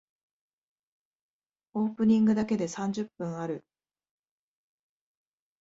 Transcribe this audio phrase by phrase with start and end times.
[1.75, 3.63] オープニングだけで三十分ある。